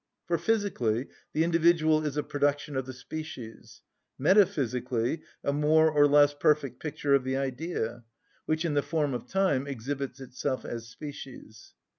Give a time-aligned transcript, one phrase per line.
[0.25, 3.83] For physically the individual is a production of the species,
[4.17, 8.03] metaphysically a more or less perfect picture of the Idea,
[8.47, 11.75] which, in the form of time, exhibits itself as species.